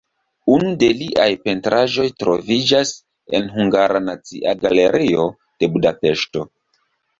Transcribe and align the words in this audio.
Unu 0.51 0.69
de 0.83 0.87
liaj 1.01 1.27
pentraĵoj 1.43 2.05
troviĝas 2.23 2.95
en 3.41 3.47
Hungara 3.59 4.03
Nacia 4.09 4.57
Galerio 4.67 5.29
de 5.45 5.73
Budapeŝto. 5.77 6.47